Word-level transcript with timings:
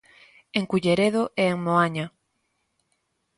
En 0.57 0.63
Culleredo 0.71 1.23
e 1.41 1.43
en 1.53 1.57
Moaña. 1.65 2.05